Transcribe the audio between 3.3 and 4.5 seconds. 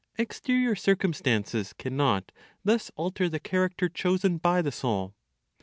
character chosen